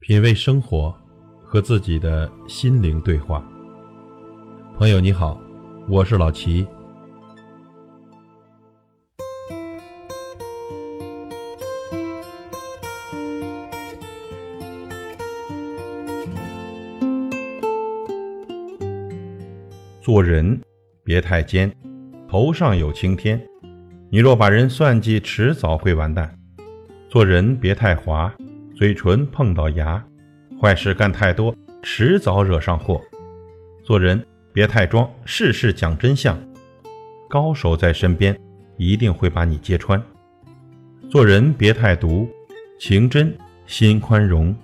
[0.00, 0.94] 品味生活，
[1.44, 3.44] 和自己的心灵对话。
[4.78, 5.38] 朋友你好，
[5.88, 6.66] 我是老齐。
[20.00, 20.58] 做人
[21.02, 21.70] 别太尖，
[22.30, 23.38] 头上有青天。
[24.10, 26.38] 你若把人算计，迟早会完蛋。
[27.10, 28.32] 做人别太滑。
[28.78, 30.00] 嘴唇碰到牙，
[30.62, 33.00] 坏事干太多，迟早惹上祸。
[33.82, 36.38] 做人别太装，事事讲真相。
[37.28, 38.38] 高手在身边，
[38.76, 40.00] 一定会把你揭穿。
[41.10, 42.28] 做人别太毒，
[42.78, 43.36] 情真
[43.66, 44.54] 心宽容。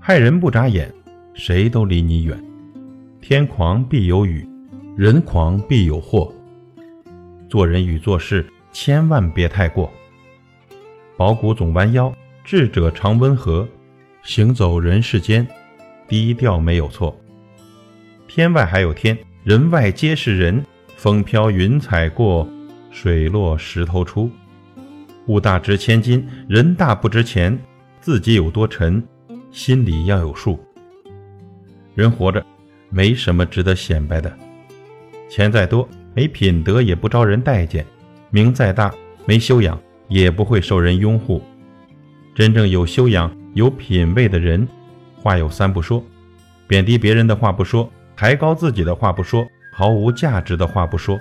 [0.00, 0.92] 害人不眨眼，
[1.32, 2.36] 谁都离你远。
[3.20, 4.44] 天狂必有雨，
[4.96, 6.32] 人狂必有祸。
[7.48, 9.88] 做人与做事千万别太过。
[11.16, 12.12] 保骨总弯腰。
[12.46, 13.66] 智者常温和，
[14.22, 15.44] 行走人世间，
[16.06, 17.20] 低调没有错。
[18.28, 20.64] 天外还有天，人外皆是人。
[20.96, 22.48] 风飘云彩过，
[22.92, 24.30] 水落石头出。
[25.26, 27.58] 物大值千金，人大不值钱。
[28.00, 29.02] 自己有多沉，
[29.50, 30.56] 心里要有数。
[31.96, 32.46] 人活着，
[32.90, 34.32] 没什么值得显摆的。
[35.28, 37.82] 钱再多，没品德也不招人待见；
[38.30, 38.94] 名再大，
[39.26, 39.76] 没修养
[40.06, 41.42] 也不会受人拥护。
[42.36, 44.68] 真正有修养、有品位的人，
[45.22, 46.04] 话有三不说：
[46.66, 51.18] 贬低别人的话不说，抬高自己的话不说，毫无价值的话不说。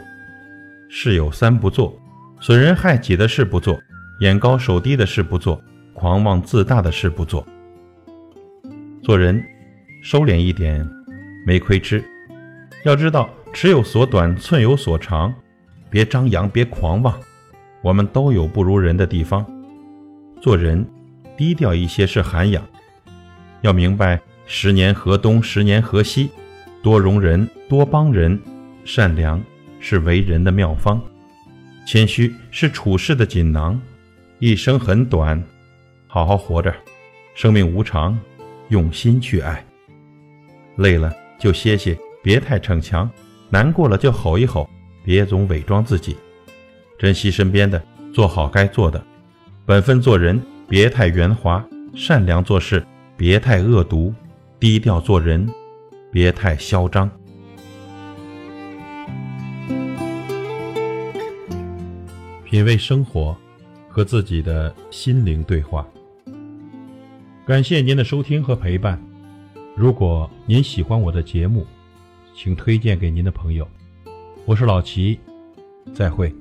[0.90, 1.98] 事有三不做：
[2.42, 3.80] 损人害己的事不做，
[4.20, 5.58] 眼高手低的事不做，
[5.94, 7.48] 狂妄自大的事不做。
[9.02, 9.42] 做人
[10.04, 10.86] 收敛一点，
[11.48, 12.04] 没亏吃。
[12.84, 15.34] 要知道，尺有所短，寸有所长。
[15.90, 17.18] 别张扬，别狂妄。
[17.82, 19.46] 我们都有不如人的地方。
[20.42, 20.86] 做人。
[21.38, 22.64] 低调一些是涵养，
[23.62, 26.30] 要明白十年河东，十年河西，
[26.82, 28.40] 多容人，多帮人，
[28.84, 29.42] 善良
[29.80, 31.02] 是为人的妙方，
[31.86, 33.80] 谦虚是处事的锦囊。
[34.40, 35.42] 一生很短，
[36.08, 36.74] 好好活着，
[37.34, 38.18] 生命无常，
[38.70, 39.66] 用心去爱。
[40.78, 43.10] 累了就歇歇，别太逞强；
[43.50, 44.70] 难过了就吼一吼，
[45.04, 46.16] 别总伪装自己。
[47.00, 47.82] 珍惜身边的，
[48.14, 49.04] 做好该做的，
[49.66, 50.42] 本分做人。
[50.68, 52.80] 别太圆滑，善良做事；
[53.16, 54.14] 别太恶毒，
[54.60, 55.48] 低调做人；
[56.12, 57.10] 别太嚣张。
[62.44, 63.36] 品味生活，
[63.88, 65.86] 和自己的心灵对话。
[67.46, 69.00] 感谢您的收听和陪伴。
[69.76, 71.66] 如果您喜欢我的节目，
[72.34, 73.68] 请推荐给您的朋友。
[74.46, 75.20] 我是老齐，
[75.94, 76.34] 再会。